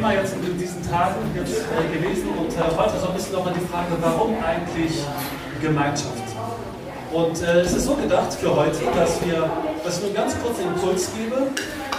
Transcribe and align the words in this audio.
Thema 0.00 0.14
jetzt 0.14 0.32
in 0.32 0.58
diesen 0.58 0.82
Tagen 0.88 1.16
jetzt, 1.36 1.60
äh, 1.60 1.98
gewesen 1.98 2.28
und 2.30 2.50
äh, 2.52 2.74
heute 2.74 2.98
so 2.98 3.08
ein 3.08 3.14
bisschen 3.14 3.34
nochmal 3.34 3.52
die 3.52 3.66
Frage, 3.66 3.92
warum 4.00 4.34
eigentlich 4.42 4.92
Gemeinschaft? 5.60 6.24
Und 7.12 7.42
äh, 7.42 7.60
es 7.60 7.74
ist 7.74 7.84
so 7.84 7.96
gedacht 7.96 8.32
für 8.32 8.56
heute, 8.56 8.78
dass 8.96 9.22
wir, 9.22 9.50
dass 9.84 9.98
ich 9.98 10.04
nur 10.04 10.14
ganz 10.14 10.34
kurz 10.42 10.58
einen 10.58 10.72
Impuls 10.72 11.10
gebe 11.12 11.36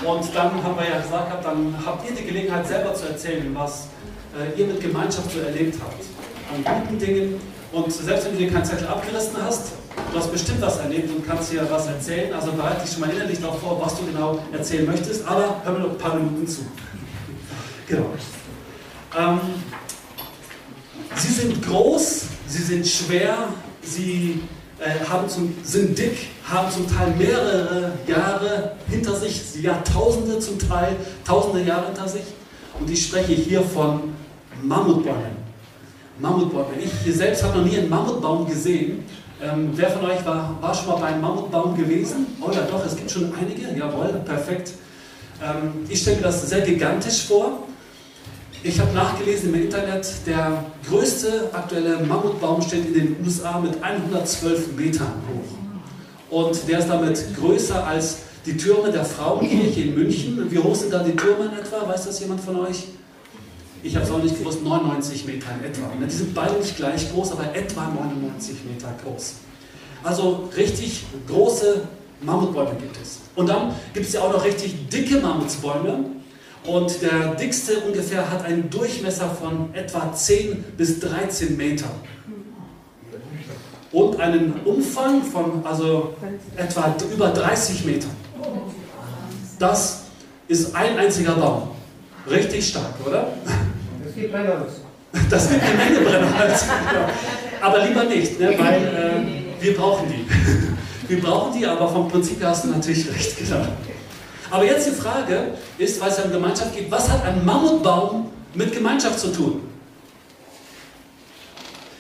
und 0.04 0.36
dann 0.36 0.52
haben 0.64 0.76
wir 0.80 0.90
ja 0.90 1.00
gesagt, 1.00 1.46
dann 1.46 1.76
habt 1.86 2.10
ihr 2.10 2.16
die 2.16 2.26
Gelegenheit 2.26 2.66
selber 2.68 2.96
zu 2.96 3.06
erzählen, 3.06 3.52
was 3.54 3.90
äh, 4.34 4.60
ihr 4.60 4.66
mit 4.66 4.82
Gemeinschaft 4.82 5.32
so 5.32 5.40
erlebt 5.40 5.78
habt. 5.80 6.02
An 6.66 6.88
guten 6.88 6.98
Dingen 6.98 7.40
und 7.72 7.94
selbst 7.94 8.26
wenn 8.26 8.32
du 8.32 8.40
dir 8.40 8.52
keinen 8.52 8.66
Zettel 8.66 8.88
abgerissen 8.88 9.38
hast, 9.46 9.74
du 10.12 10.18
hast 10.18 10.32
bestimmt 10.32 10.60
was 10.60 10.80
erlebt 10.80 11.16
und 11.16 11.28
kannst 11.28 11.54
dir 11.54 11.68
was 11.70 11.86
erzählen. 11.86 12.34
Also 12.34 12.52
bereite 12.54 12.82
dich 12.82 12.94
schon 12.94 13.02
mal 13.02 13.12
innerlich 13.12 13.40
darauf 13.40 13.62
vor, 13.62 13.80
was 13.80 13.96
du 14.00 14.08
genau 14.08 14.40
erzählen 14.52 14.88
möchtest, 14.88 15.28
aber 15.28 15.62
hör 15.64 15.74
mir 15.74 15.80
noch 15.82 15.92
ein 15.92 15.98
paar 16.00 16.16
Minuten 16.16 16.48
zu. 16.48 16.62
Genau. 17.92 18.06
Ähm, 19.20 19.40
sie 21.16 21.34
sind 21.34 21.62
groß, 21.68 22.24
sie 22.48 22.64
sind 22.64 22.88
schwer, 22.88 23.50
sie 23.82 24.40
äh, 24.80 25.06
haben 25.10 25.28
zum, 25.28 25.54
sind 25.62 25.98
dick, 25.98 26.30
haben 26.50 26.72
zum 26.72 26.88
Teil 26.88 27.14
mehrere 27.18 27.92
Jahre 28.08 28.78
hinter 28.88 29.14
sich, 29.18 29.62
Jahrtausende 29.62 30.40
zum 30.40 30.58
Teil, 30.58 30.96
tausende 31.26 31.64
Jahre 31.66 31.88
hinter 31.88 32.08
sich. 32.08 32.24
Und 32.80 32.90
ich 32.90 33.08
spreche 33.08 33.34
hier 33.34 33.62
von 33.62 34.14
Mammutbäumen. 34.64 35.42
Mammutbäume. 36.18 36.70
Ich 37.06 37.14
selbst 37.14 37.44
habe 37.44 37.60
noch 37.60 37.66
nie 37.66 37.78
einen 37.78 37.90
Mammutbaum 37.90 38.48
gesehen. 38.48 39.04
Ähm, 39.44 39.72
wer 39.74 39.90
von 39.90 40.06
euch 40.06 40.26
war, 40.26 40.58
war 40.62 40.74
schon 40.74 40.88
mal 40.88 40.96
bei 40.96 41.08
einem 41.08 41.22
Mammutbaum 41.22 41.76
gewesen? 41.76 42.28
Oh 42.40 42.52
ja, 42.52 42.62
doch, 42.62 42.86
es 42.86 42.96
gibt 42.96 43.12
schon 43.12 43.34
einige. 43.38 43.78
Jawohl, 43.78 44.22
perfekt. 44.24 44.76
Ähm, 45.44 45.86
ich 45.90 46.02
stelle 46.02 46.18
mir 46.18 46.24
das 46.24 46.48
sehr 46.48 46.62
gigantisch 46.62 47.24
vor. 47.24 47.68
Ich 48.64 48.80
habe 48.80 48.94
nachgelesen 48.94 49.52
im 49.52 49.64
Internet, 49.64 50.08
der 50.28 50.64
größte 50.88 51.50
aktuelle 51.52 51.98
Mammutbaum 51.98 52.62
steht 52.62 52.86
in 52.86 52.94
den 52.94 53.16
USA 53.26 53.60
mit 53.60 53.82
112 53.82 54.74
Metern 54.78 55.14
hoch. 55.28 56.38
Und 56.40 56.70
der 56.70 56.78
ist 56.78 56.88
damit 56.88 57.26
größer 57.36 57.88
als 57.88 58.20
die 58.46 58.56
Türme 58.56 58.92
der 58.92 59.04
Frauenkirche 59.04 59.82
in 59.82 59.96
München. 59.96 60.52
Wie 60.52 60.60
hoch 60.60 60.76
sind 60.76 60.94
da 60.94 61.02
die 61.02 61.16
Türme 61.16 61.46
in 61.46 61.54
etwa? 61.54 61.88
Weiß 61.88 62.06
das 62.06 62.20
jemand 62.20 62.42
von 62.42 62.60
euch? 62.60 62.84
Ich 63.82 63.96
habe 63.96 64.06
es 64.06 64.12
auch 64.12 64.22
nicht 64.22 64.38
gewusst, 64.38 64.64
99 64.64 65.26
Meter 65.26 65.48
in 65.60 65.66
etwa. 65.66 65.88
Die 66.00 66.12
sind 66.12 66.36
beide 66.36 66.54
nicht 66.54 66.78
gleich 66.78 67.12
groß, 67.12 67.32
aber 67.32 67.56
etwa 67.56 67.88
99 67.88 68.58
Meter 68.72 68.94
groß. 69.04 69.34
Also 70.04 70.50
richtig 70.56 71.04
große 71.28 71.82
Mammutbäume 72.22 72.76
gibt 72.80 72.96
es. 73.02 73.22
Und 73.36 73.50
dann 73.50 73.74
gibt 73.96 74.06
es 74.06 74.14
ja 74.14 74.22
auch 74.22 74.32
noch 74.32 74.46
richtig 74.46 74.88
dicke 74.90 75.20
Mammutsbäume. 75.20 76.21
Und 76.66 77.02
der 77.02 77.36
dickste 77.36 77.80
ungefähr 77.80 78.30
hat 78.30 78.46
einen 78.46 78.70
Durchmesser 78.70 79.30
von 79.30 79.74
etwa 79.74 80.14
10 80.14 80.64
bis 80.78 81.00
13 81.00 81.58
Metern. 81.58 81.90
Und 83.92 84.20
einen 84.20 84.62
Umfang 84.64 85.24
von 85.24 85.66
also 85.66 86.14
etwa 86.56 86.96
über 87.12 87.30
30 87.30 87.86
Metern. 87.86 88.12
Das 89.60 90.04
ist 90.48 90.76
ein 90.76 90.98
einziger 90.98 91.34
Baum. 91.34 91.70
Richtig 92.30 92.68
stark, 92.68 92.94
oder? 93.06 93.34
Das 94.04 94.16
gibt 94.16 94.32
Brennerholz. 94.32 94.74
Das 95.30 95.50
gibt 95.50 95.62
eine 95.64 95.78
Menge 95.78 96.02
Brennerholz. 96.08 96.66
Aber 97.62 97.86
lieber 97.86 98.04
nicht, 98.06 98.40
ne? 98.40 98.54
weil 98.58 98.82
äh, 99.60 99.64
wir 99.64 99.76
brauchen 99.76 100.08
die. 100.10 100.26
Wir 101.08 101.20
brauchen 101.20 101.60
die, 101.60 101.66
aber 101.66 101.90
vom 101.90 102.08
Prinzip 102.08 102.40
her 102.40 102.52
hast 102.52 102.64
du 102.64 102.70
natürlich 102.70 103.06
recht, 103.14 103.38
genau. 103.38 103.66
Aber 104.52 104.66
jetzt 104.66 104.86
die 104.86 104.92
Frage 104.92 105.54
ist, 105.78 106.00
weil 106.02 106.10
es 106.10 106.18
ja 106.18 106.26
um 106.26 106.32
Gemeinschaft 106.32 106.76
geht, 106.76 106.92
was 106.92 107.10
hat 107.10 107.24
ein 107.24 107.44
Mammutbaum 107.46 108.32
mit 108.54 108.74
Gemeinschaft 108.74 109.18
zu 109.18 109.32
tun? 109.32 109.62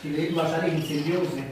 Die 0.03 0.09
leben 0.09 0.35
wahrscheinlich 0.35 0.73
in 0.73 1.03
Symbiose. 1.03 1.43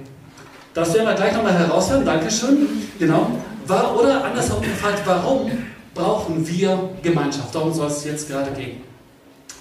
Das 0.74 0.94
werden 0.94 1.08
wir 1.08 1.14
gleich 1.16 1.34
nochmal 1.34 1.58
herausfinden, 1.58 2.06
Dankeschön. 2.06 2.68
Genau. 3.00 3.32
War, 3.66 3.98
oder 4.00 4.26
andersherum 4.26 4.62
gefragt, 4.62 5.02
warum 5.06 5.52
brauchen 5.94 6.46
wir 6.48 6.90
Gemeinschaft? 7.02 7.56
Darum 7.56 7.74
soll 7.74 7.88
es 7.88 8.04
jetzt 8.04 8.30
gerade 8.30 8.52
gehen. 8.52 8.82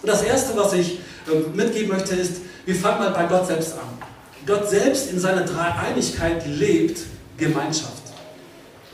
Und 0.02 0.08
das 0.08 0.22
Erste, 0.22 0.56
was 0.56 0.72
ich 0.72 0.98
äh, 1.26 1.48
mitgeben 1.54 1.88
möchte, 1.88 2.14
ist, 2.14 2.42
wir 2.64 2.74
fangen 2.74 2.98
mal 2.98 3.10
bei 3.10 3.24
Gott 3.24 3.46
selbst 3.46 3.74
an. 3.74 3.98
Gott 4.46 4.68
selbst 4.68 5.10
in 5.12 5.20
seiner 5.20 5.42
Dreieinigkeit 5.42 6.46
lebt 6.46 7.00
Gemeinschaft. 7.36 7.97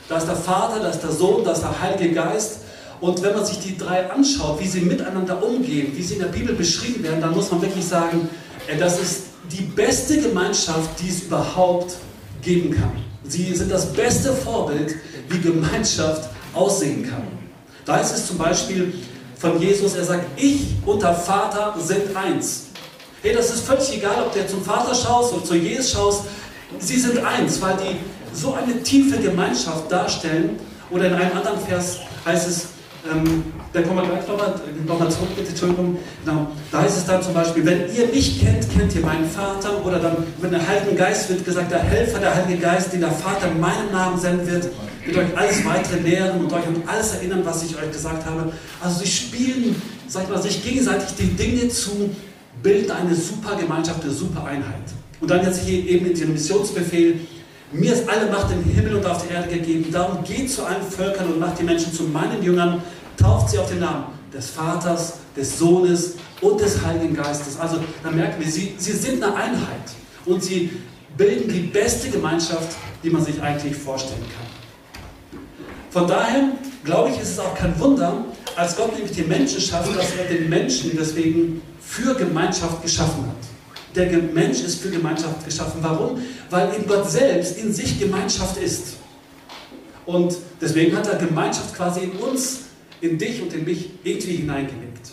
Da 0.07 0.17
ist 0.17 0.27
der 0.27 0.35
Vater, 0.35 0.79
da 0.79 0.89
ist 0.89 1.01
der 1.01 1.11
Sohn, 1.11 1.43
da 1.43 1.51
ist 1.51 1.61
der 1.61 1.81
Heilige 1.81 2.13
Geist. 2.13 2.59
Und 3.01 3.21
wenn 3.23 3.33
man 3.33 3.45
sich 3.45 3.59
die 3.59 3.77
drei 3.77 4.09
anschaut, 4.09 4.59
wie 4.59 4.67
sie 4.67 4.81
miteinander 4.81 5.43
umgehen, 5.43 5.91
wie 5.95 6.01
sie 6.01 6.15
in 6.15 6.21
der 6.21 6.27
Bibel 6.27 6.55
beschrieben 6.55 7.03
werden, 7.03 7.21
dann 7.21 7.33
muss 7.33 7.51
man 7.51 7.61
wirklich 7.61 7.85
sagen, 7.85 8.29
äh, 8.67 8.77
das 8.77 9.01
ist 9.01 9.23
die 9.51 9.63
beste 9.63 10.21
Gemeinschaft, 10.21 10.89
die 11.01 11.09
es 11.09 11.23
überhaupt 11.23 11.95
geben 12.41 12.71
kann. 12.71 12.91
Sie 13.23 13.53
sind 13.55 13.71
das 13.71 13.91
beste 13.91 14.31
Vorbild, 14.31 14.95
wie 15.29 15.39
Gemeinschaft 15.39 16.29
aussehen 16.53 17.07
kann. 17.09 17.23
Da 17.85 17.97
ist 17.97 18.15
es 18.15 18.27
zum 18.27 18.37
Beispiel 18.37 18.93
von 19.37 19.59
Jesus, 19.59 19.95
er 19.95 20.05
sagt, 20.05 20.25
ich 20.37 20.61
und 20.85 21.01
der 21.01 21.13
Vater 21.13 21.75
sind 21.79 22.15
eins. 22.15 22.67
Hey, 23.21 23.33
das 23.33 23.51
ist 23.51 23.65
völlig 23.65 23.97
egal, 23.97 24.23
ob 24.25 24.33
du 24.33 24.47
zum 24.47 24.63
Vater 24.63 24.93
schaust 24.93 25.33
oder 25.33 25.43
zu 25.43 25.55
Jesus 25.55 25.91
schaust, 25.91 26.21
sie 26.79 26.99
sind 26.99 27.17
eins, 27.19 27.61
weil 27.61 27.75
die 27.77 27.97
so 28.35 28.53
eine 28.53 28.81
tiefe 28.83 29.17
Gemeinschaft 29.19 29.91
darstellen. 29.91 30.51
Oder 30.91 31.07
in 31.07 31.13
einem 31.13 31.37
anderen 31.37 31.59
Vers 31.59 31.99
heißt 32.25 32.47
es, 32.47 32.67
ähm, 33.11 33.43
da 33.71 33.81
kommen 33.81 33.97
wir 33.97 34.07
gleich 34.07 34.27
nochmal 34.27 34.55
noch 34.87 34.99
mal 34.99 35.11
zurück, 35.11 35.35
bitte, 35.35 35.49
Entschuldigung. 35.49 35.97
Genau. 36.23 36.47
Da 36.71 36.81
heißt 36.81 36.97
es 36.97 37.05
dann 37.05 37.21
zum 37.21 37.33
Beispiel, 37.33 37.65
wenn 37.65 37.95
ihr 37.95 38.07
mich 38.07 38.39
kennt, 38.39 38.69
kennt 38.71 38.95
ihr 38.95 39.01
meinen 39.01 39.29
Vater. 39.29 39.85
Oder 39.85 39.99
dann 39.99 40.17
mit 40.41 40.51
dem 40.51 40.67
Heiligen 40.67 40.95
Geist 40.95 41.29
wird 41.29 41.45
gesagt, 41.45 41.71
der 41.71 41.79
Helfer, 41.79 42.19
der 42.19 42.35
Heilige 42.35 42.61
Geist, 42.61 42.93
den 42.93 43.01
der 43.01 43.11
Vater 43.11 43.47
in 43.51 43.59
meinem 43.59 43.91
Namen 43.91 44.19
senden 44.19 44.47
wird, 44.47 44.69
wird 45.05 45.17
euch 45.17 45.37
alles 45.37 45.65
weitere 45.65 45.99
lehren 45.99 46.39
und 46.39 46.51
euch 46.51 46.65
an 46.65 46.81
alles 46.87 47.13
erinnern, 47.13 47.41
was 47.43 47.63
ich 47.63 47.75
euch 47.75 47.91
gesagt 47.91 48.25
habe. 48.25 48.51
Also 48.81 48.99
sie 48.99 49.07
spielen, 49.07 49.81
sag 50.07 50.23
ich 50.23 50.29
mal, 50.29 50.41
sich 50.41 50.63
gegenseitig 50.63 51.09
die 51.19 51.35
Dinge 51.35 51.67
zu, 51.69 52.09
bilden 52.63 52.91
eine 52.91 53.13
super 53.13 53.55
Gemeinschaft, 53.55 54.03
eine 54.03 54.13
super 54.13 54.45
Einheit. 54.45 54.93
Und 55.21 55.29
dann 55.29 55.45
jetzt 55.45 55.61
hier 55.61 55.85
eben 55.87 56.07
in 56.07 56.17
den 56.17 56.33
Missionsbefehl, 56.33 57.19
mir 57.71 57.93
ist 57.93 58.07
alle 58.07 58.31
Macht 58.31 58.51
im 58.51 58.63
Himmel 58.63 58.95
und 58.95 59.05
auf 59.05 59.27
der 59.27 59.37
Erde 59.37 59.49
gegeben. 59.49 59.91
Darum 59.91 60.23
geht 60.23 60.51
zu 60.51 60.65
allen 60.65 60.83
Völkern 60.83 61.33
und 61.33 61.39
macht 61.39 61.59
die 61.59 61.63
Menschen 61.63 61.93
zu 61.93 62.03
meinen 62.03 62.41
Jüngern. 62.41 62.81
Tauft 63.17 63.49
sie 63.49 63.57
auf 63.57 63.69
den 63.69 63.79
Namen 63.79 64.05
des 64.33 64.49
Vaters, 64.49 65.15
des 65.35 65.57
Sohnes 65.57 66.15
und 66.41 66.59
des 66.59 66.83
Heiligen 66.85 67.15
Geistes. 67.15 67.59
Also 67.59 67.77
da 68.03 68.11
merken 68.11 68.43
wir, 68.43 68.51
sie, 68.51 68.75
sie 68.77 68.91
sind 68.91 69.23
eine 69.23 69.35
Einheit. 69.35 69.91
Und 70.25 70.43
sie 70.43 70.71
bilden 71.17 71.51
die 71.51 71.61
beste 71.61 72.09
Gemeinschaft, 72.09 72.75
die 73.03 73.09
man 73.09 73.23
sich 73.23 73.41
eigentlich 73.41 73.75
vorstellen 73.75 74.21
kann. 74.21 75.39
Von 75.89 76.07
daher 76.07 76.49
glaube 76.83 77.09
ich, 77.09 77.21
ist 77.21 77.31
es 77.31 77.39
auch 77.39 77.55
kein 77.55 77.77
Wunder, 77.79 78.25
als 78.55 78.75
Gott 78.75 78.93
nämlich 78.93 79.11
die 79.11 79.23
Menschen 79.23 79.59
schafft, 79.59 79.95
dass 79.97 80.13
er 80.15 80.25
den 80.25 80.49
Menschen 80.49 80.91
deswegen 80.97 81.61
für 81.81 82.15
Gemeinschaft 82.15 82.81
geschaffen 82.81 83.25
hat. 83.25 83.54
Der 83.95 84.11
Mensch 84.17 84.61
ist 84.61 84.81
für 84.81 84.89
Gemeinschaft 84.89 85.45
geschaffen. 85.45 85.79
Warum? 85.81 86.21
Weil 86.49 86.73
in 86.73 86.85
Gott 86.85 87.09
selbst 87.09 87.57
in 87.57 87.73
sich 87.73 87.99
Gemeinschaft 87.99 88.57
ist. 88.57 88.97
Und 90.05 90.35
deswegen 90.61 90.95
hat 90.95 91.07
er 91.07 91.17
Gemeinschaft 91.17 91.73
quasi 91.75 92.01
in 92.01 92.11
uns, 92.11 92.59
in 93.01 93.17
dich 93.17 93.41
und 93.41 93.53
in 93.53 93.63
mich 93.63 93.91
irgendwie 94.03 94.35
hineingelegt. 94.37 95.11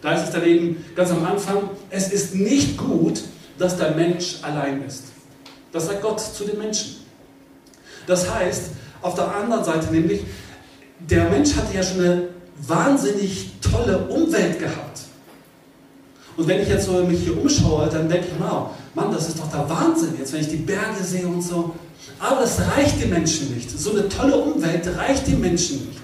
Da 0.00 0.14
ist 0.14 0.24
es 0.24 0.30
dann 0.30 0.44
eben 0.44 0.84
ganz 0.94 1.10
am 1.10 1.24
Anfang, 1.24 1.70
es 1.90 2.12
ist 2.12 2.34
nicht 2.34 2.76
gut, 2.76 3.22
dass 3.58 3.76
der 3.76 3.92
Mensch 3.92 4.36
allein 4.42 4.84
ist. 4.86 5.04
Das 5.72 5.86
sagt 5.86 6.02
Gott 6.02 6.20
zu 6.20 6.44
den 6.44 6.58
Menschen. 6.58 6.96
Das 8.06 8.30
heißt, 8.32 8.70
auf 9.02 9.14
der 9.14 9.34
anderen 9.34 9.64
Seite 9.64 9.92
nämlich, 9.92 10.20
der 10.98 11.28
Mensch 11.30 11.54
hatte 11.54 11.74
ja 11.74 11.82
schon 11.82 12.00
eine 12.00 12.28
wahnsinnig 12.66 13.50
tolle 13.60 13.98
Umwelt 14.06 14.58
gehabt. 14.58 15.00
Und 16.36 16.48
wenn 16.48 16.62
ich 16.62 16.68
jetzt 16.68 16.86
so 16.86 16.92
mich 17.04 17.20
hier 17.20 17.40
umschaue, 17.40 17.88
dann 17.88 18.08
denke 18.08 18.26
ich, 18.28 18.40
wow, 18.40 18.70
Mann, 18.94 19.12
das 19.12 19.28
ist 19.28 19.38
doch 19.38 19.50
der 19.50 19.68
Wahnsinn 19.68 20.14
jetzt, 20.18 20.32
wenn 20.32 20.40
ich 20.40 20.48
die 20.48 20.56
Berge 20.56 21.02
sehe 21.02 21.26
und 21.26 21.42
so. 21.42 21.74
Aber 22.18 22.40
das 22.40 22.58
reicht 22.76 23.00
den 23.00 23.10
Menschen 23.10 23.54
nicht. 23.54 23.70
So 23.70 23.90
eine 23.90 24.08
tolle 24.08 24.36
Umwelt 24.36 24.86
reicht 24.96 25.26
den 25.26 25.40
Menschen 25.40 25.86
nicht. 25.88 26.00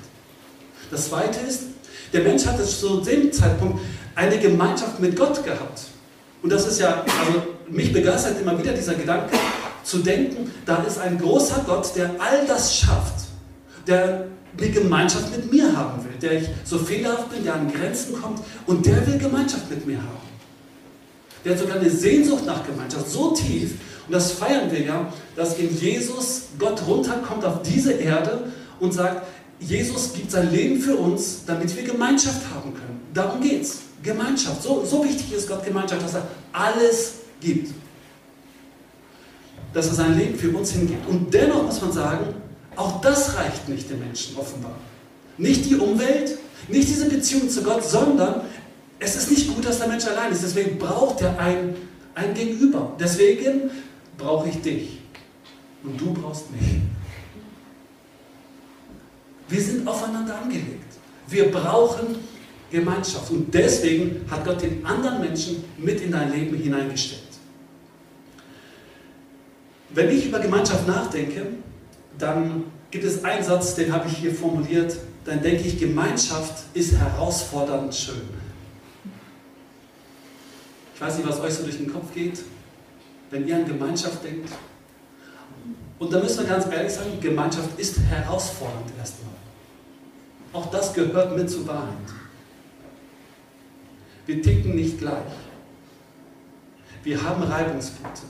Das 0.90 1.08
Zweite 1.08 1.40
ist, 1.40 1.62
der 2.12 2.22
Mensch 2.22 2.46
hat 2.46 2.64
zu 2.64 3.00
dem 3.00 3.32
Zeitpunkt 3.32 3.80
eine 4.14 4.38
Gemeinschaft 4.38 4.98
mit 5.00 5.16
Gott 5.16 5.44
gehabt. 5.44 5.82
Und 6.42 6.50
das 6.50 6.66
ist 6.66 6.80
ja, 6.80 7.04
also 7.26 7.42
mich 7.68 7.92
begeistert 7.92 8.40
immer 8.40 8.58
wieder 8.58 8.72
dieser 8.72 8.94
Gedanke, 8.94 9.36
zu 9.82 9.98
denken, 9.98 10.52
da 10.66 10.76
ist 10.82 10.98
ein 10.98 11.18
großer 11.18 11.64
Gott, 11.66 11.94
der 11.96 12.10
all 12.18 12.46
das 12.46 12.76
schafft, 12.76 13.29
der 13.90 14.26
eine 14.58 14.70
Gemeinschaft 14.70 15.30
mit 15.30 15.52
mir 15.52 15.76
haben 15.76 16.04
will, 16.04 16.18
der 16.20 16.40
ich 16.40 16.48
so 16.64 16.78
fehlerhaft 16.78 17.30
bin, 17.30 17.44
der 17.44 17.54
an 17.54 17.72
Grenzen 17.72 18.20
kommt 18.20 18.40
und 18.66 18.84
der 18.84 19.06
will 19.06 19.18
Gemeinschaft 19.18 19.70
mit 19.70 19.86
mir 19.86 19.98
haben. 19.98 20.30
Der 21.44 21.52
hat 21.52 21.60
sogar 21.60 21.76
eine 21.76 21.90
Sehnsucht 21.90 22.44
nach 22.46 22.66
Gemeinschaft, 22.66 23.08
so 23.08 23.30
tief. 23.32 23.72
Und 24.06 24.12
das 24.12 24.32
feiern 24.32 24.70
wir 24.70 24.80
ja, 24.82 25.12
dass 25.36 25.58
in 25.58 25.74
Jesus 25.78 26.48
Gott 26.58 26.82
runterkommt 26.86 27.44
auf 27.44 27.62
diese 27.62 27.92
Erde 27.92 28.50
und 28.78 28.92
sagt, 28.92 29.26
Jesus 29.60 30.12
gibt 30.12 30.30
sein 30.30 30.50
Leben 30.50 30.80
für 30.80 30.96
uns, 30.96 31.44
damit 31.46 31.74
wir 31.76 31.82
Gemeinschaft 31.82 32.42
haben 32.54 32.74
können. 32.74 33.00
Darum 33.14 33.40
geht 33.40 33.62
es. 33.62 33.80
Gemeinschaft. 34.02 34.62
So, 34.62 34.84
so 34.84 35.04
wichtig 35.04 35.32
ist 35.34 35.46
Gott 35.46 35.62
Gemeinschaft, 35.62 36.02
dass 36.02 36.14
er 36.14 36.26
alles 36.52 37.14
gibt. 37.40 37.72
Dass 39.74 39.88
er 39.88 39.94
sein 39.94 40.16
Leben 40.16 40.38
für 40.38 40.50
uns 40.56 40.72
hingibt. 40.72 41.06
Und 41.08 41.32
dennoch 41.32 41.64
muss 41.64 41.80
man 41.82 41.92
sagen, 41.92 42.34
auch 42.80 43.00
das 43.02 43.36
reicht 43.36 43.68
nicht 43.68 43.90
den 43.90 43.98
Menschen 43.98 44.36
offenbar. 44.36 44.76
Nicht 45.36 45.66
die 45.66 45.76
Umwelt, 45.76 46.38
nicht 46.68 46.88
diese 46.88 47.08
Beziehung 47.08 47.48
zu 47.48 47.62
Gott, 47.62 47.84
sondern 47.84 48.42
es 48.98 49.16
ist 49.16 49.30
nicht 49.30 49.54
gut, 49.54 49.64
dass 49.66 49.78
der 49.78 49.88
Mensch 49.88 50.06
allein 50.06 50.32
ist. 50.32 50.42
Deswegen 50.42 50.78
braucht 50.78 51.20
er 51.20 51.38
ein, 51.38 51.74
ein 52.14 52.34
Gegenüber. 52.34 52.96
Deswegen 52.98 53.70
brauche 54.16 54.48
ich 54.48 54.60
dich. 54.62 54.98
Und 55.82 56.00
du 56.00 56.12
brauchst 56.12 56.50
mich. 56.52 56.80
Wir 59.48 59.60
sind 59.60 59.86
aufeinander 59.86 60.40
angelegt. 60.40 60.94
Wir 61.28 61.50
brauchen 61.50 62.16
Gemeinschaft. 62.70 63.30
Und 63.30 63.52
deswegen 63.52 64.24
hat 64.30 64.44
Gott 64.44 64.62
den 64.62 64.84
anderen 64.86 65.20
Menschen 65.20 65.64
mit 65.76 66.00
in 66.00 66.12
dein 66.12 66.32
Leben 66.32 66.56
hineingestellt. 66.56 67.22
Wenn 69.90 70.10
ich 70.10 70.26
über 70.26 70.38
Gemeinschaft 70.38 70.86
nachdenke, 70.86 71.46
dann 72.20 72.64
gibt 72.90 73.04
es 73.04 73.24
einen 73.24 73.44
Satz, 73.44 73.74
den 73.74 73.92
habe 73.92 74.08
ich 74.08 74.18
hier 74.18 74.34
formuliert, 74.34 74.96
dann 75.24 75.42
denke 75.42 75.62
ich, 75.62 75.78
Gemeinschaft 75.78 76.64
ist 76.74 76.94
herausfordernd 76.94 77.94
schön. 77.94 78.28
Ich 80.94 81.00
weiß 81.00 81.16
nicht, 81.16 81.28
was 81.28 81.40
euch 81.40 81.54
so 81.54 81.62
durch 81.62 81.78
den 81.78 81.92
Kopf 81.92 82.12
geht, 82.14 82.40
wenn 83.30 83.46
ihr 83.46 83.56
an 83.56 83.66
Gemeinschaft 83.66 84.22
denkt. 84.24 84.50
Und 85.98 86.12
da 86.12 86.20
müssen 86.20 86.40
wir 86.40 86.48
ganz 86.48 86.66
ehrlich 86.66 86.92
sagen, 86.92 87.20
Gemeinschaft 87.20 87.78
ist 87.78 87.98
herausfordernd 88.00 88.90
erstmal. 88.98 89.34
Auch 90.52 90.70
das 90.70 90.92
gehört 90.92 91.36
mit 91.36 91.48
zur 91.48 91.66
Wahrheit. 91.68 91.94
Wir 94.26 94.42
ticken 94.42 94.74
nicht 94.74 94.98
gleich. 94.98 95.32
Wir 97.02 97.22
haben 97.22 97.42
Reibungspunkte. 97.42 98.22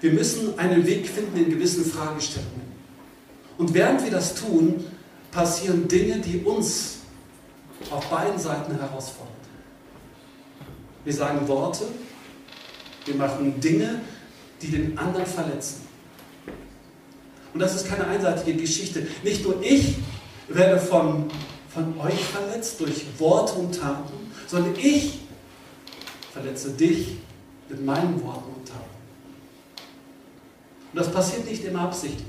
Wir 0.00 0.12
müssen 0.12 0.58
einen 0.58 0.86
Weg 0.86 1.06
finden 1.06 1.36
in 1.36 1.50
gewissen 1.50 1.84
Fragestellungen. 1.84 2.70
Und 3.58 3.74
während 3.74 4.02
wir 4.02 4.10
das 4.10 4.34
tun, 4.34 4.84
passieren 5.30 5.86
Dinge, 5.86 6.18
die 6.18 6.38
uns 6.38 7.00
auf 7.90 8.08
beiden 8.08 8.38
Seiten 8.38 8.72
herausfordern. 8.78 9.34
Wir 11.04 11.12
sagen 11.12 11.46
Worte, 11.48 11.84
wir 13.04 13.14
machen 13.14 13.60
Dinge, 13.60 14.00
die 14.60 14.68
den 14.68 14.98
anderen 14.98 15.26
verletzen. 15.26 15.82
Und 17.52 17.60
das 17.60 17.74
ist 17.74 17.88
keine 17.88 18.06
einseitige 18.06 18.60
Geschichte. 18.60 19.06
Nicht 19.22 19.44
nur 19.44 19.62
ich 19.62 19.96
werde 20.48 20.78
von, 20.78 21.30
von 21.68 21.98
euch 22.00 22.22
verletzt 22.24 22.80
durch 22.80 23.06
Worte 23.18 23.54
und 23.54 23.78
Taten, 23.78 24.12
sondern 24.46 24.74
ich 24.76 25.20
verletze 26.32 26.70
dich 26.70 27.16
mit 27.68 27.84
meinen 27.84 28.22
Worten 28.22 28.52
und 28.54 28.68
Taten. 28.68 28.99
Und 30.92 30.98
das 30.98 31.10
passiert 31.10 31.48
nicht 31.48 31.64
immer 31.64 31.82
absichtlich. 31.82 32.26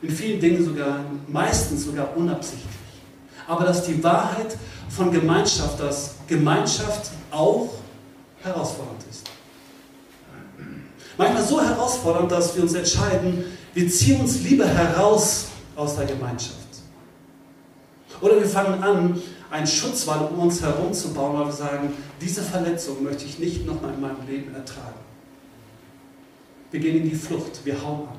In 0.00 0.10
vielen 0.10 0.40
Dingen 0.40 0.64
sogar, 0.64 1.00
meistens 1.28 1.84
sogar 1.84 2.16
unabsichtlich. 2.16 2.72
Aber 3.46 3.64
das 3.64 3.78
ist 3.78 3.88
die 3.88 4.02
Wahrheit 4.02 4.56
von 4.88 5.12
Gemeinschaft, 5.12 5.78
dass 5.80 6.16
Gemeinschaft 6.26 7.10
auch 7.30 7.70
herausfordernd 8.42 9.04
ist. 9.10 9.24
Manchmal 11.18 11.44
so 11.44 11.60
herausfordernd, 11.60 12.32
dass 12.32 12.56
wir 12.56 12.62
uns 12.62 12.74
entscheiden, 12.74 13.44
wir 13.74 13.88
ziehen 13.88 14.20
uns 14.20 14.40
lieber 14.42 14.66
heraus 14.66 15.48
aus 15.76 15.96
der 15.96 16.06
Gemeinschaft. 16.06 16.56
Oder 18.20 18.36
wir 18.36 18.48
fangen 18.48 18.82
an, 18.82 19.20
einen 19.50 19.66
Schutzwall 19.66 20.28
um 20.32 20.38
uns 20.38 20.62
herum 20.62 20.92
zu 20.92 21.12
bauen, 21.12 21.38
weil 21.38 21.46
wir 21.46 21.52
sagen, 21.52 21.92
diese 22.20 22.42
Verletzung 22.42 23.02
möchte 23.02 23.24
ich 23.24 23.38
nicht 23.38 23.66
nochmal 23.66 23.92
in 23.92 24.00
meinem 24.00 24.26
Leben 24.26 24.54
ertragen. 24.54 25.11
Wir 26.72 26.80
gehen 26.80 26.96
in 26.96 27.10
die 27.10 27.14
Flucht, 27.14 27.64
wir 27.64 27.80
hauen 27.80 28.08
ab. 28.08 28.18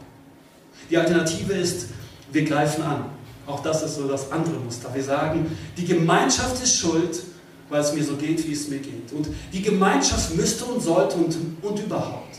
Die 0.90 0.98
Alternative 0.98 1.54
ist, 1.54 1.88
wir 2.32 2.46
greifen 2.46 2.84
an. 2.84 3.06
Auch 3.46 3.62
das 3.62 3.84
ist 3.84 3.96
so 3.96 4.08
das 4.08 4.32
andere 4.32 4.56
Muster. 4.56 4.90
Wir 4.94 5.04
sagen, 5.04 5.46
die 5.76 5.86
Gemeinschaft 5.86 6.62
ist 6.64 6.78
schuld, 6.78 7.24
weil 7.70 7.82
es 7.82 7.94
mir 7.94 8.04
so 8.04 8.16
geht, 8.16 8.48
wie 8.48 8.54
es 8.54 8.70
mir 8.70 8.80
geht. 8.80 9.12
Und 9.12 9.28
die 9.52 9.62
Gemeinschaft 9.62 10.36
müsste 10.36 10.66
und 10.66 10.82
sollte 10.82 11.18
und, 11.18 11.36
und 11.62 11.80
überhaupt. 11.80 12.38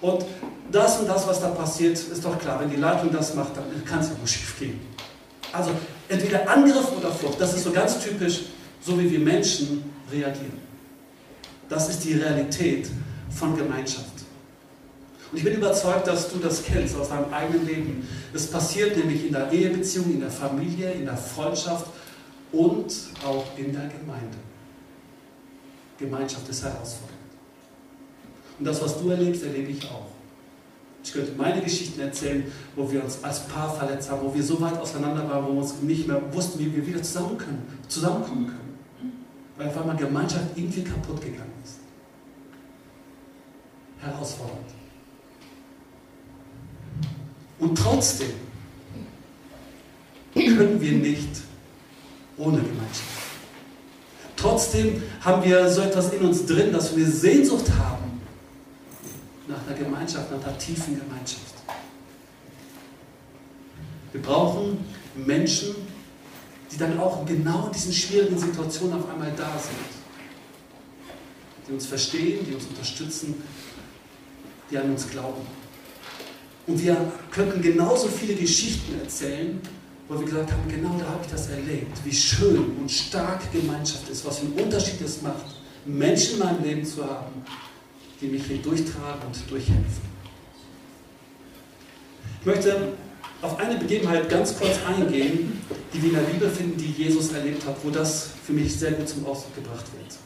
Und 0.00 0.24
das 0.70 0.98
und 0.98 1.08
das, 1.08 1.26
was 1.26 1.40
da 1.40 1.48
passiert, 1.48 1.96
ist 1.96 2.24
doch 2.24 2.38
klar. 2.38 2.60
Wenn 2.60 2.70
die 2.70 2.76
Leitung 2.76 3.10
das 3.12 3.34
macht, 3.34 3.56
dann 3.56 3.84
kann 3.84 4.00
es 4.00 4.08
ja 4.08 4.14
nur 4.18 4.26
schief 4.26 4.58
gehen. 4.58 4.80
Also 5.52 5.70
entweder 6.08 6.48
Angriff 6.50 6.90
oder 6.98 7.10
Flucht. 7.10 7.40
Das 7.40 7.54
ist 7.54 7.64
so 7.64 7.70
ganz 7.70 7.98
typisch, 8.00 8.42
so 8.80 8.98
wie 8.98 9.10
wir 9.10 9.20
Menschen 9.20 9.84
reagieren. 10.10 10.58
Das 11.68 11.88
ist 11.88 12.04
die 12.04 12.14
Realität 12.14 12.88
von 13.30 13.56
Gemeinschaft. 13.56 14.13
Und 15.34 15.38
ich 15.38 15.44
bin 15.46 15.54
überzeugt, 15.54 16.06
dass 16.06 16.30
du 16.32 16.38
das 16.38 16.62
kennst 16.62 16.96
aus 16.96 17.08
deinem 17.08 17.34
eigenen 17.34 17.66
Leben. 17.66 18.08
Es 18.32 18.46
passiert 18.46 18.96
nämlich 18.96 19.26
in 19.26 19.32
der 19.32 19.50
Ehebeziehung, 19.50 20.12
in 20.12 20.20
der 20.20 20.30
Familie, 20.30 20.92
in 20.92 21.06
der 21.06 21.16
Freundschaft 21.16 21.86
und 22.52 22.94
auch 23.26 23.44
in 23.56 23.72
der 23.72 23.88
Gemeinde. 23.88 24.38
Gemeinschaft 25.98 26.48
ist 26.48 26.62
herausfordernd. 26.62 27.18
Und 28.60 28.64
das, 28.64 28.80
was 28.80 28.96
du 28.96 29.10
erlebst, 29.10 29.42
erlebe 29.42 29.72
ich 29.72 29.84
auch. 29.86 30.06
Ich 31.02 31.12
könnte 31.12 31.32
meine 31.36 31.60
Geschichten 31.60 32.00
erzählen, 32.00 32.44
wo 32.76 32.88
wir 32.92 33.02
uns 33.02 33.18
als 33.24 33.40
Paar 33.48 33.74
verletzt 33.74 34.08
haben, 34.12 34.24
wo 34.24 34.32
wir 34.32 34.42
so 34.44 34.60
weit 34.60 34.78
auseinander 34.78 35.28
waren, 35.28 35.46
wo 35.46 35.52
wir 35.54 35.62
uns 35.62 35.82
nicht 35.82 36.06
mehr 36.06 36.22
wussten, 36.32 36.60
wie 36.60 36.76
wir 36.76 36.86
wieder 36.86 37.02
zusammen 37.02 37.36
können, 37.38 37.80
zusammenkommen 37.88 38.46
können. 38.46 39.18
Weil 39.56 39.66
auf 39.66 39.80
einmal 39.80 39.96
Gemeinschaft 39.96 40.46
irgendwie 40.54 40.84
kaputt 40.84 41.20
gegangen 41.20 41.54
ist. 41.64 41.80
Herausfordernd. 43.98 44.83
Und 47.64 47.78
trotzdem 47.78 48.34
können 50.34 50.78
wir 50.78 50.92
nicht 50.92 51.30
ohne 52.36 52.58
Gemeinschaft. 52.58 53.24
Trotzdem 54.36 55.02
haben 55.22 55.42
wir 55.42 55.70
so 55.70 55.80
etwas 55.80 56.12
in 56.12 56.26
uns 56.26 56.44
drin, 56.44 56.72
dass 56.72 56.94
wir 56.94 57.06
Sehnsucht 57.06 57.70
haben 57.78 58.20
nach 59.48 59.66
einer 59.66 59.78
Gemeinschaft, 59.78 60.30
nach 60.30 60.46
einer 60.46 60.58
tiefen 60.58 61.00
Gemeinschaft. 61.00 61.54
Wir 64.12 64.20
brauchen 64.20 64.84
Menschen, 65.14 65.74
die 66.70 66.76
dann 66.76 67.00
auch 67.00 67.24
genau 67.24 67.68
in 67.68 67.72
diesen 67.72 67.94
schwierigen 67.94 68.38
Situationen 68.38 69.00
auf 69.00 69.08
einmal 69.08 69.32
da 69.34 69.52
sind. 69.58 69.78
Die 71.66 71.72
uns 71.72 71.86
verstehen, 71.86 72.44
die 72.46 72.54
uns 72.54 72.66
unterstützen, 72.66 73.42
die 74.70 74.76
an 74.76 74.90
uns 74.90 75.08
glauben. 75.08 75.63
Und 76.66 76.82
wir 76.82 76.96
könnten 77.30 77.60
genauso 77.60 78.08
viele 78.08 78.34
Geschichten 78.34 78.98
erzählen, 79.00 79.60
wo 80.08 80.18
wir 80.18 80.26
gesagt 80.26 80.52
haben, 80.52 80.68
genau 80.68 80.96
da 80.98 81.06
habe 81.06 81.20
ich 81.24 81.30
das 81.30 81.48
erlebt, 81.48 81.98
wie 82.04 82.12
schön 82.12 82.76
und 82.80 82.90
stark 82.90 83.40
Gemeinschaft 83.52 84.08
ist, 84.08 84.24
was 84.24 84.38
für 84.38 84.46
einen 84.46 84.54
Unterschied 84.54 85.00
es 85.00 85.22
macht, 85.22 85.56
Menschen 85.84 86.34
in 86.34 86.38
meinem 86.40 86.62
Leben 86.62 86.84
zu 86.84 87.04
haben, 87.04 87.42
die 88.20 88.26
mich 88.26 88.44
hier 88.46 88.58
durchtragen 88.58 89.26
und 89.26 89.50
durchhelfen. 89.50 90.14
Ich 92.40 92.46
möchte 92.46 92.92
auf 93.40 93.58
eine 93.58 93.76
Begebenheit 93.76 94.28
ganz 94.28 94.56
kurz 94.58 94.76
eingehen, 94.86 95.60
die 95.92 96.02
wir 96.02 96.10
in 96.10 96.14
der 96.14 96.32
Bibel 96.32 96.50
finden, 96.50 96.76
die 96.78 97.02
Jesus 97.02 97.32
erlebt 97.32 97.66
hat, 97.66 97.76
wo 97.82 97.90
das 97.90 98.30
für 98.44 98.52
mich 98.52 98.74
sehr 98.74 98.92
gut 98.92 99.08
zum 99.08 99.24
Ausdruck 99.26 99.54
gebracht 99.54 99.84
wird. 99.98 100.18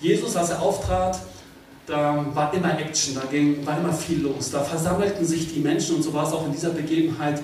Jesus, 0.00 0.36
als 0.36 0.50
er 0.50 0.62
auftrat, 0.62 1.20
da 1.88 2.24
war 2.34 2.52
immer 2.52 2.78
Action, 2.78 3.14
da 3.14 3.22
ging, 3.30 3.64
war 3.66 3.78
immer 3.78 3.92
viel 3.92 4.20
los, 4.22 4.50
da 4.50 4.62
versammelten 4.62 5.24
sich 5.24 5.52
die 5.52 5.60
Menschen 5.60 5.96
und 5.96 6.02
so 6.02 6.12
war 6.12 6.26
es 6.26 6.32
auch 6.32 6.44
in 6.46 6.52
dieser 6.52 6.70
Begebenheit. 6.70 7.40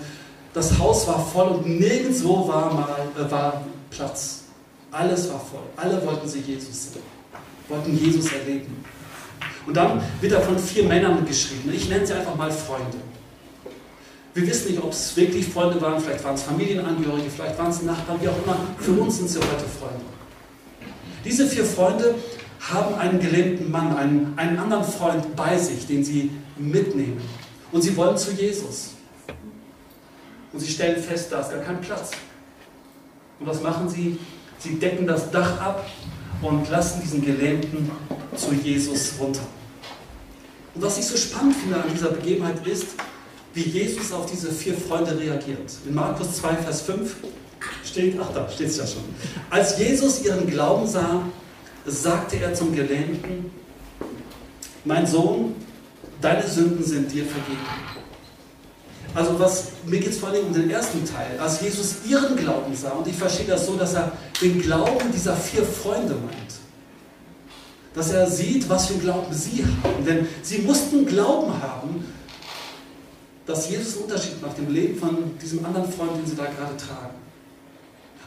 Das 0.53 0.79
Haus 0.79 1.07
war 1.09 1.19
voll 1.19 1.49
und 1.49 1.67
nirgendwo 1.81 2.47
war, 2.47 2.73
mal, 2.73 3.09
äh, 3.19 3.31
war 3.31 3.65
Platz. 3.91 4.43
Alles 4.93 5.29
war 5.31 5.41
voll. 5.41 5.65
Alle 5.77 6.05
wollten 6.07 6.29
sie 6.29 6.41
Jesus 6.41 6.93
sehen, 6.93 7.03
wollten 7.69 7.99
Jesus 7.99 8.31
erleben. 8.33 8.85
Und 9.67 9.77
dann 9.77 10.01
wird 10.21 10.33
er 10.33 10.43
von 10.43 10.59
vier 10.59 10.85
Männern 10.85 11.27
geschrieben. 11.27 11.73
Ich 11.73 11.89
nenne 11.89 12.07
sie 12.07 12.13
einfach 12.13 12.37
mal 12.37 12.51
Freunde. 12.53 12.99
Wir 14.35 14.47
wissen 14.47 14.73
nicht, 14.73 14.83
ob 14.83 14.93
es 14.93 15.17
wirklich 15.17 15.47
Freunde 15.47 15.81
waren, 15.81 16.01
vielleicht 16.01 16.25
waren 16.25 16.35
es 16.35 16.43
Familienangehörige, 16.43 17.31
vielleicht 17.31 17.59
waren 17.59 17.71
es 17.71 17.83
Nachbarn, 17.83 18.21
wie 18.21 18.29
auch 18.29 18.43
immer. 18.45 18.59
Für 18.79 18.93
uns 18.93 19.17
sind 19.17 19.31
sie 19.31 19.39
heute 19.39 19.65
Freunde. 19.81 20.05
Diese 21.25 21.47
vier 21.47 21.65
Freunde 21.65 22.17
haben 22.73 22.95
einen 22.95 23.21
gelähmten 23.21 23.71
Mann, 23.71 23.97
einen, 23.97 24.33
einen 24.37 24.59
anderen 24.59 24.85
Freund 24.85 25.37
bei 25.37 25.59
sich, 25.59 25.87
den 25.87 26.05
sie 26.05 26.31
mitnehmen. 26.57 27.21
Und 27.73 27.83
sie 27.83 27.97
wollen 27.97 28.17
zu 28.17 28.33
Jesus. 28.33 28.91
Und 30.53 30.61
sie 30.61 30.71
stellen 30.71 31.03
fest, 31.03 31.33
da 31.33 31.41
ist 31.41 31.51
gar 31.51 31.61
kein 31.61 31.81
Platz. 31.81 32.13
Und 33.41 33.47
was 33.47 33.61
machen 33.61 33.89
sie? 33.89 34.19
Sie 34.59 34.79
decken 34.79 35.07
das 35.07 35.31
Dach 35.31 35.61
ab 35.61 35.85
und 36.41 36.71
lassen 36.71 37.03
diesen 37.03 37.25
Gelähmten 37.25 37.91
zu 38.37 38.55
Jesus 38.55 39.15
runter. 39.19 39.47
Und 40.75 40.83
was 40.83 40.99
ich 40.99 41.07
so 41.07 41.17
spannend 41.17 41.57
finde 41.57 41.77
an 41.77 41.91
dieser 41.93 42.11
Begebenheit 42.11 42.67
ist, 42.67 42.95
wie 43.53 43.63
Jesus 43.63 44.13
auf 44.13 44.31
diese 44.31 44.51
vier 44.51 44.75
Freunde 44.75 45.19
reagiert. 45.19 45.73
In 45.87 45.95
Markus 45.95 46.37
2, 46.37 46.57
Vers 46.57 46.83
5 46.83 47.15
steht, 47.85 48.17
ach 48.21 48.33
da 48.35 48.49
steht 48.49 48.69
es 48.69 48.79
ja 48.79 48.87
schon. 48.87 49.03
Als 49.51 49.79
Jesus 49.79 50.25
ihren 50.25 50.49
Glauben 50.49 50.87
sah, 50.87 51.23
sagte 51.87 52.37
er 52.37 52.55
zum 52.55 52.75
Gelähmten, 52.75 53.51
mein 54.85 55.07
Sohn, 55.07 55.55
deine 56.21 56.47
Sünden 56.47 56.85
sind 56.85 57.13
dir 57.13 57.25
vergeben. 57.25 57.59
Also 59.15 59.39
was, 59.39 59.69
mir 59.87 60.01
geht 60.01 60.11
es 60.11 60.19
vor 60.19 60.31
allem 60.31 60.47
um 60.47 60.53
den 60.53 60.71
ersten 60.71 61.05
Teil, 61.05 61.39
als 61.39 61.61
Jesus 61.61 61.99
ihren 62.07 62.37
Glauben 62.37 62.75
sah, 62.75 62.91
und 62.91 63.07
ich 63.07 63.15
verstehe 63.15 63.47
das 63.47 63.67
so, 63.67 63.77
dass 63.77 63.95
er 63.95 64.13
den 64.41 64.61
Glauben 64.61 65.13
dieser 65.13 65.37
vier 65.37 65.63
Freunde 65.63 66.15
meint. 66.15 66.55
Dass 67.95 68.11
er 68.11 68.29
sieht, 68.29 68.69
was 68.69 68.87
für 68.89 68.99
Glauben 68.99 69.33
sie 69.33 69.65
haben. 69.65 70.05
Denn 70.05 70.27
sie 70.43 70.59
mussten 70.59 71.07
Glauben 71.07 71.53
haben, 71.63 72.05
dass 73.47 73.71
Jesus 73.71 73.95
einen 73.95 74.05
Unterschied 74.05 74.43
macht 74.43 74.59
im 74.59 74.75
Leben 74.75 74.99
von 74.99 75.39
diesem 75.39 75.65
anderen 75.65 75.91
Freund, 75.93 76.17
den 76.17 76.27
sie 76.27 76.35
da 76.35 76.45
gerade 76.45 76.77
tragen. 76.77 77.15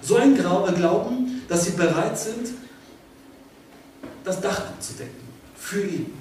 So 0.02 0.16
ein 0.16 0.36
Glauben, 0.36 1.42
dass 1.50 1.66
sie 1.66 1.72
bereit 1.72 2.18
sind, 2.18 2.50
das 4.28 4.42
Dach 4.42 4.60
abzudecken 4.60 5.28
für 5.56 5.82
ihn. 5.82 6.14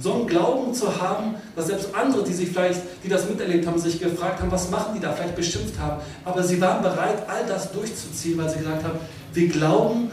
So 0.00 0.14
einen 0.14 0.26
Glauben 0.26 0.72
zu 0.72 1.00
haben, 1.00 1.34
dass 1.54 1.66
selbst 1.66 1.94
andere, 1.94 2.24
die 2.24 2.32
sich 2.32 2.48
vielleicht, 2.48 2.80
die 3.04 3.08
das 3.08 3.28
miterlebt 3.28 3.66
haben, 3.66 3.78
sich 3.78 4.00
gefragt 4.00 4.40
haben, 4.40 4.50
was 4.50 4.70
machen 4.70 4.94
die 4.94 5.00
da, 5.00 5.12
vielleicht 5.12 5.36
beschimpft 5.36 5.78
haben, 5.78 6.00
aber 6.24 6.42
sie 6.42 6.60
waren 6.60 6.82
bereit, 6.82 7.28
all 7.28 7.46
das 7.46 7.70
durchzuziehen, 7.70 8.38
weil 8.38 8.48
sie 8.48 8.58
gesagt 8.58 8.82
haben, 8.82 8.98
wir 9.34 9.48
glauben, 9.48 10.10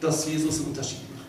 dass 0.00 0.26
Jesus 0.26 0.58
einen 0.58 0.68
Unterschied 0.68 1.00
macht. 1.14 1.26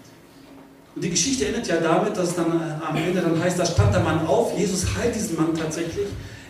Und 0.96 1.03
die 1.03 1.10
Geschichte 1.10 1.48
endet 1.48 1.68
ja 1.68 1.77
damit, 1.77 2.15
dass 2.15 2.36
dann 2.36 2.51
äh, 2.51 2.86
am 2.86 2.96
Ende 2.96 3.22
dann 3.22 3.41
heißt, 3.41 3.58
da 3.58 3.65
stand 3.65 3.94
der 3.94 4.01
Mann 4.01 4.25
auf, 4.27 4.58
Jesus 4.58 4.86
heilt 4.96 5.15
diesen 5.15 5.36
Mann 5.36 5.56
tatsächlich. 5.56 6.08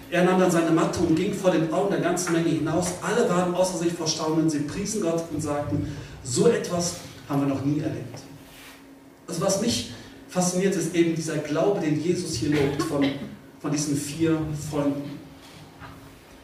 Er 0.09 0.25
nahm 0.25 0.39
dann 0.41 0.51
seine 0.51 0.71
Matte 0.71 0.99
und 0.99 1.15
ging 1.15 1.33
vor 1.33 1.51
den 1.51 1.71
Augen 1.71 1.91
der 1.91 2.01
ganzen 2.01 2.33
Menge 2.33 2.49
hinaus. 2.49 2.87
Alle 3.01 3.29
waren 3.29 3.55
außer 3.55 3.77
sich 3.77 3.93
vor 3.93 4.07
Staunen. 4.07 4.49
Sie 4.49 4.59
priesen 4.59 5.01
Gott 5.01 5.23
und 5.31 5.41
sagten, 5.41 5.87
so 6.23 6.47
etwas 6.47 6.95
haben 7.29 7.47
wir 7.47 7.47
noch 7.47 7.63
nie 7.63 7.79
erlebt. 7.79 8.19
Also 9.31 9.45
was 9.45 9.61
mich 9.61 9.91
fasziniert, 10.27 10.75
ist 10.75 10.93
eben 10.93 11.15
dieser 11.15 11.37
Glaube, 11.37 11.79
den 11.79 12.03
Jesus 12.03 12.35
hier 12.35 12.49
lobt 12.49 12.83
von, 12.83 13.05
von 13.61 13.71
diesen 13.71 13.95
vier 13.95 14.37
Freunden. 14.69 15.17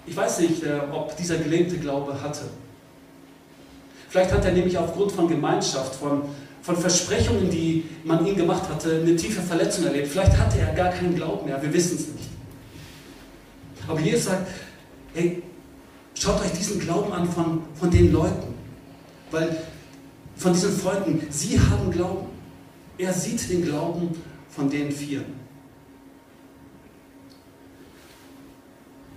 Ich 0.06 0.16
weiß 0.16 0.40
nicht, 0.40 0.64
äh, 0.64 0.80
ob 0.94 1.18
dieser 1.18 1.36
gelähmte 1.36 1.78
Glaube 1.78 2.22
hatte. 2.22 2.44
Vielleicht 4.08 4.32
hat 4.32 4.46
er 4.46 4.54
nämlich 4.54 4.78
aufgrund 4.78 5.12
von 5.12 5.28
Gemeinschaft, 5.28 5.96
von 5.96 6.22
von 6.62 6.76
Versprechungen, 6.76 7.50
die 7.50 7.86
man 8.04 8.26
ihm 8.26 8.36
gemacht 8.36 8.68
hatte, 8.68 9.00
eine 9.02 9.16
tiefe 9.16 9.42
Verletzung 9.42 9.86
erlebt. 9.86 10.10
Vielleicht 10.10 10.38
hatte 10.38 10.60
er 10.60 10.74
gar 10.74 10.90
keinen 10.90 11.16
Glauben 11.16 11.46
mehr, 11.46 11.62
wir 11.62 11.72
wissen 11.74 11.96
es 11.96 12.08
nicht. 12.08 12.30
Aber 13.88 14.00
Jesus 14.02 14.26
sagt, 14.26 14.48
hey, 15.14 15.42
schaut 16.14 16.42
euch 16.42 16.52
diesen 16.52 16.80
Glauben 16.80 17.14
an 17.14 17.30
von, 17.32 17.62
von 17.80 17.90
den 17.90 18.12
Leuten. 18.12 18.54
Weil 19.32 19.64
von 20.36 20.52
diesen 20.52 20.78
Freunden, 20.78 21.26
sie 21.30 21.58
haben 21.58 21.90
Glauben. 21.90 22.37
Er 22.98 23.14
sieht 23.14 23.50
den 23.50 23.64
Glauben 23.64 24.10
von 24.50 24.70
den 24.70 24.92
vier. 24.92 25.24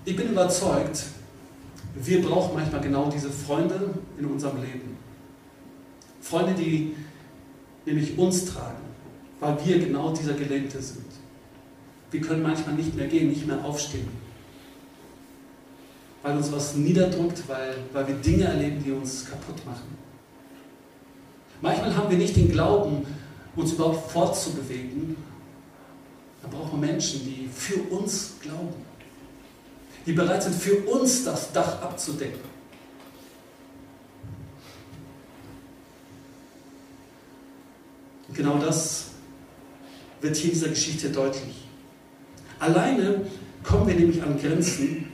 Ich 0.05 0.17
bin 0.17 0.31
überzeugt, 0.31 1.05
wir 1.95 2.23
brauchen 2.23 2.55
manchmal 2.55 2.81
genau 2.81 3.11
diese 3.11 3.31
Freunde 3.31 3.95
in 4.19 4.27
unserem 4.27 4.61
Leben. 4.61 4.97
Freunde, 6.21 6.55
die 6.55 6.95
nämlich 7.87 8.17
uns 8.19 8.47
tragen, 8.47 8.83
weil 9.41 9.57
wir 9.65 9.79
genau 9.79 10.13
dieser 10.13 10.35
Gelähmte 10.35 10.81
sind. 10.81 11.07
Wir 12.11 12.21
können 12.21 12.43
manchmal 12.43 12.75
nicht 12.75 12.95
mehr 12.95 13.07
gehen, 13.07 13.29
nicht 13.29 13.47
mehr 13.47 13.65
aufstehen, 13.65 14.09
weil 16.23 16.37
uns 16.37 16.53
was 16.53 16.75
niederdrückt, 16.75 17.43
weil, 17.47 17.77
weil 17.93 18.09
wir 18.09 18.15
Dinge 18.17 18.45
erleben, 18.45 18.83
die 18.85 18.91
uns 18.91 19.27
kaputt 19.29 19.65
machen. 19.65 19.97
Manchmal 21.63 21.95
haben 21.95 22.11
wir 22.11 22.19
nicht 22.19 22.37
den 22.37 22.51
Glauben, 22.51 23.07
uns 23.57 23.73
überhaupt 23.73 24.11
fortzubewegen. 24.11 25.17
Da 26.43 26.49
brauchen 26.49 26.81
wir 26.81 26.89
Menschen, 26.89 27.21
die 27.25 27.49
für 27.53 27.81
uns 27.95 28.35
glauben, 28.41 28.75
die 30.07 30.13
bereit 30.13 30.43
sind, 30.43 30.55
für 30.55 30.77
uns 30.89 31.25
das 31.25 31.53
Dach 31.53 31.83
abzudecken. 31.83 32.41
Und 38.29 38.37
genau 38.37 38.59
das 38.59 39.07
wird 40.21 40.37
hier 40.37 40.51
in 40.51 40.55
dieser 40.55 40.69
Geschichte 40.69 41.11
deutlich. 41.11 41.65
Alleine 42.59 43.27
kommen 43.63 43.89
wir 43.89 43.95
nämlich 43.95 44.23
an 44.23 44.39
Grenzen. 44.39 45.13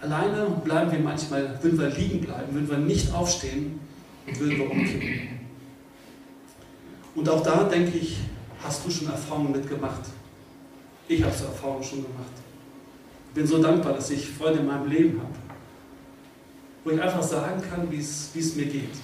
Alleine 0.00 0.60
bleiben 0.64 0.90
wir 0.90 0.98
manchmal, 0.98 1.62
würden 1.62 1.78
wir 1.78 1.90
liegen 1.90 2.20
bleiben, 2.20 2.52
würden 2.52 2.68
wir 2.68 2.78
nicht 2.78 3.12
aufstehen 3.12 3.78
und 4.26 4.40
würden 4.40 4.58
wir 4.58 4.70
umkippen. 4.70 5.35
Und 7.16 7.28
auch 7.28 7.42
da 7.42 7.64
denke 7.64 7.96
ich, 7.98 8.18
hast 8.62 8.84
du 8.84 8.90
schon 8.90 9.08
Erfahrungen 9.08 9.52
mitgemacht. 9.52 10.02
Ich 11.08 11.22
habe 11.22 11.34
so 11.34 11.46
Erfahrungen 11.46 11.82
schon 11.82 12.02
gemacht. 12.02 12.32
Ich 13.28 13.34
bin 13.34 13.46
so 13.46 13.60
dankbar, 13.60 13.94
dass 13.94 14.10
ich 14.10 14.28
Freunde 14.28 14.60
in 14.60 14.66
meinem 14.66 14.88
Leben 14.88 15.18
habe, 15.18 15.34
wo 16.84 16.90
ich 16.90 17.00
einfach 17.00 17.22
sagen 17.22 17.62
kann, 17.68 17.90
wie 17.90 17.98
es 17.98 18.54
mir 18.54 18.66
geht. 18.66 18.94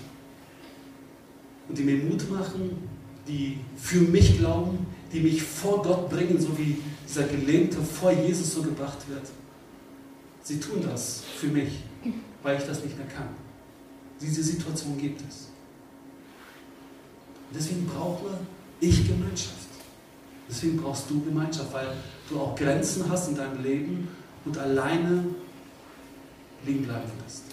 Und 1.69 1.79
die 1.79 1.83
mir 1.83 1.97
Mut 2.05 2.31
machen, 2.31 2.89
die 3.27 3.59
für 3.77 4.01
mich 4.01 4.39
glauben, 4.39 4.87
die 5.13 5.21
mich 5.21 5.43
vor 5.43 5.83
Gott 5.83 6.11
bringen, 6.11 6.41
so 6.41 6.57
wie 6.59 6.79
dieser 7.09 7.25
Gelähmte 7.25 7.79
vor 7.81 8.13
Jesus 8.13 8.55
so 8.55 8.63
gebracht 8.63 9.09
wird. 9.09 9.27
Sie 10.43 10.59
tun 10.59 10.83
das 10.83 11.23
für 11.39 11.47
mich, 11.47 11.81
weil 12.43 12.59
ich 12.59 12.65
das 12.65 12.83
nicht 12.83 12.97
mehr 12.97 13.07
kann. 13.07 13.29
Diese 14.21 14.43
Situation 14.43 14.99
gibt 14.99 15.21
es. 15.29 15.49
Deswegen 17.55 17.87
brauche 17.87 18.39
ich 18.81 19.07
Gemeinschaft. 19.07 19.69
Deswegen 20.49 20.77
brauchst 20.83 21.09
du 21.09 21.23
Gemeinschaft, 21.23 21.73
weil 21.73 21.89
du 22.29 22.41
auch 22.41 22.55
Grenzen 22.55 23.09
hast 23.09 23.29
in 23.29 23.37
deinem 23.37 23.63
Leben 23.63 24.09
und 24.45 24.59
alleine 24.59 25.25
liegen 26.67 26.85
bleiben 26.85 27.11
wirst. 27.23 27.45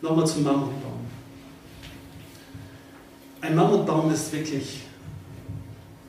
Nochmal 0.00 0.26
zum 0.26 0.44
Mammutbaum. 0.44 1.00
Ein 3.40 3.54
Mammutbaum 3.54 4.12
ist 4.12 4.32
wirklich 4.32 4.82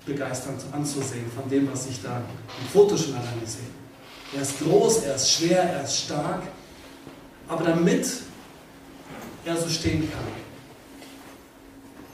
begeisternd 0.05 0.61
anzusehen 0.71 1.25
von 1.31 1.49
dem, 1.49 1.71
was 1.71 1.87
ich 1.87 2.01
da 2.01 2.17
im 2.17 2.67
Foto 2.71 2.97
schon 2.97 3.13
alleine 3.13 3.45
sehe. 3.45 3.61
Er 4.35 4.41
ist 4.41 4.59
groß, 4.59 5.03
er 5.03 5.15
ist 5.15 5.31
schwer, 5.31 5.63
er 5.63 5.83
ist 5.83 6.01
stark, 6.01 6.43
aber 7.47 7.63
damit 7.63 8.07
er 9.45 9.57
so 9.57 9.69
stehen 9.69 10.09
kann, 10.11 10.48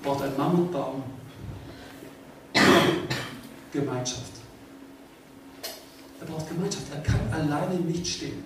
braucht 0.06 0.24
ein 0.24 0.38
Mammutbaum 0.38 1.04
Gemeinschaft. 3.74 4.32
Er 6.22 6.28
braucht 6.28 6.48
Gemeinschaft, 6.48 6.86
er 6.94 7.02
kann 7.02 7.20
alleine 7.32 7.76
nicht 7.76 8.08
stehen. 8.08 8.44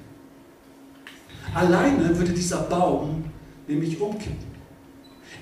Alleine 1.54 2.18
würde 2.18 2.32
dieser 2.32 2.62
Baum 2.64 3.26
nämlich 3.68 4.00
umkippen. 4.00 4.50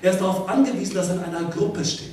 Er 0.02 0.12
ist 0.12 0.20
darauf 0.20 0.48
angewiesen, 0.48 0.94
dass 0.94 1.08
er 1.08 1.14
in 1.16 1.22
einer 1.22 1.48
Gruppe 1.48 1.84
steht. 1.84 2.12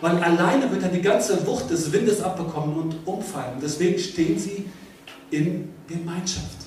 Weil 0.00 0.18
alleine 0.22 0.70
wird 0.70 0.82
er 0.82 0.88
die 0.88 1.02
ganze 1.02 1.44
Wucht 1.46 1.70
des 1.70 1.90
Windes 1.92 2.20
abbekommen 2.20 2.76
und 2.76 3.06
umfallen. 3.06 3.58
Deswegen 3.60 3.98
stehen 3.98 4.38
sie 4.38 4.66
in 5.30 5.72
Gemeinschaft. 5.88 6.66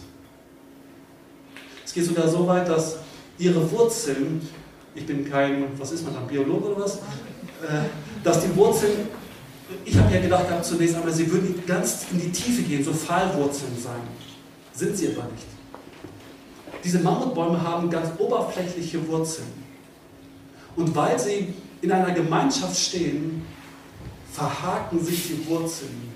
Es 1.84 1.94
geht 1.94 2.06
sogar 2.06 2.28
so 2.28 2.48
weit, 2.48 2.68
dass 2.68 2.98
ihre 3.38 3.70
Wurzeln, 3.72 4.42
ich 4.96 5.06
bin 5.06 5.30
kein, 5.30 5.68
was 5.78 5.92
ist 5.92 6.04
man 6.04 6.14
dann, 6.14 6.28
Biologe 6.28 6.74
oder 6.74 6.84
was, 6.86 6.96
äh, 6.96 7.86
dass 8.24 8.42
die 8.42 8.56
Wurzeln, 8.56 9.10
ich 9.84 9.98
habe 9.98 10.14
ja 10.14 10.22
gedacht 10.22 10.48
gehabt 10.48 10.66
zunächst 10.66 10.96
einmal, 10.96 11.14
sie 11.14 11.30
würden 11.30 11.62
ganz 11.68 12.06
in 12.12 12.22
die 12.22 12.32
Tiefe 12.32 12.64
gehen, 12.64 12.84
so 12.84 12.94
Pfahlwurzeln 12.94 13.78
sein. 13.82 14.02
Sind 14.74 14.98
sie 14.98 15.10
aber 15.10 15.28
nicht. 15.32 15.48
Diese 16.84 17.00
Mammutbäume 17.00 17.62
haben 17.62 17.90
ganz 17.90 18.10
oberflächliche 18.18 19.06
Wurzeln. 19.08 19.48
Und 20.76 20.96
weil 20.96 21.18
sie 21.20 21.54
in 21.82 21.92
einer 21.92 22.12
Gemeinschaft 22.12 22.78
stehen, 22.78 23.44
verhaken 24.32 25.04
sich 25.04 25.28
die 25.28 25.48
Wurzeln. 25.48 26.14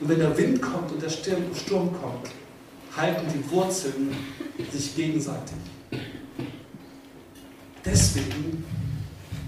Und 0.00 0.08
wenn 0.08 0.18
der 0.18 0.36
Wind 0.36 0.62
kommt 0.62 0.92
und 0.92 1.02
der 1.02 1.08
Sturm 1.08 1.90
kommt, 2.00 2.30
halten 2.96 3.26
die 3.34 3.50
Wurzeln 3.50 4.14
sich 4.70 4.94
gegenseitig. 4.94 5.56
Deswegen 7.90 8.64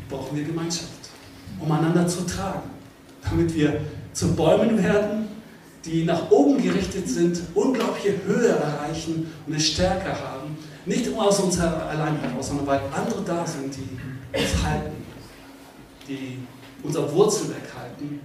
brauchen 0.09 0.37
wir 0.37 0.45
Gemeinschaft, 0.45 0.89
um 1.59 1.71
einander 1.71 2.07
zu 2.07 2.27
tragen, 2.27 2.71
damit 3.23 3.55
wir 3.55 3.81
zu 4.13 4.35
Bäumen 4.35 4.83
werden, 4.83 5.29
die 5.85 6.05
nach 6.05 6.31
oben 6.31 6.63
gerichtet 6.63 7.09
sind, 7.09 7.41
unglaubliche 7.55 8.15
Höhe 8.27 8.49
erreichen 8.49 9.33
und 9.47 9.53
eine 9.53 9.61
Stärke 9.61 10.11
haben. 10.11 10.57
Nicht 10.87 11.07
nur 11.07 11.27
aus 11.27 11.41
uns 11.41 11.59
allein 11.59 12.19
heraus, 12.21 12.49
sondern 12.49 12.67
weil 12.67 12.81
andere 12.93 13.23
da 13.25 13.47
sind, 13.47 13.75
die 13.77 14.39
uns 14.39 14.63
halten, 14.63 14.97
die 16.09 16.39
unser 16.83 17.13
Wurzelwerk 17.13 17.75
halten 17.79 18.21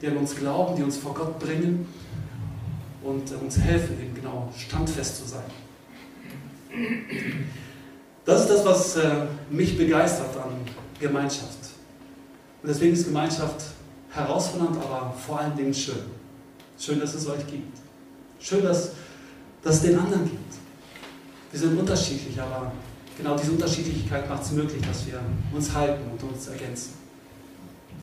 die 0.00 0.06
an 0.08 0.16
uns 0.18 0.34
glauben, 0.36 0.76
die 0.76 0.82
uns 0.82 0.96
vor 0.96 1.14
Gott 1.14 1.38
bringen 1.38 1.86
und 3.02 3.30
uns 3.32 3.58
helfen, 3.58 3.98
eben 4.00 4.14
genau 4.14 4.52
standfest 4.56 5.16
zu 5.16 5.24
sein. 5.28 5.44
Das 8.26 8.40
ist 8.40 8.50
das, 8.50 8.64
was 8.64 8.96
äh, 8.96 9.24
mich 9.50 9.78
begeistert 9.78 10.36
an 10.36 10.50
Gemeinschaft. 10.98 11.58
Und 12.60 12.68
deswegen 12.68 12.92
ist 12.92 13.04
Gemeinschaft 13.04 13.62
herausfordernd, 14.10 14.76
aber 14.78 15.14
vor 15.14 15.38
allen 15.38 15.56
Dingen 15.56 15.72
schön. 15.72 16.10
Schön, 16.76 16.98
dass 16.98 17.14
es 17.14 17.28
euch 17.28 17.46
gibt. 17.46 17.78
Schön, 18.40 18.64
dass, 18.64 18.90
dass 19.62 19.76
es 19.76 19.82
den 19.82 19.96
anderen 19.96 20.24
gibt. 20.24 20.54
Wir 21.52 21.60
sind 21.60 21.78
unterschiedlich, 21.78 22.40
aber 22.40 22.72
genau 23.16 23.36
diese 23.36 23.52
Unterschiedlichkeit 23.52 24.28
macht 24.28 24.42
es 24.42 24.50
möglich, 24.50 24.82
dass 24.84 25.06
wir 25.06 25.20
uns 25.54 25.72
halten 25.72 26.02
und 26.10 26.22
uns 26.24 26.48
ergänzen. 26.48 27.05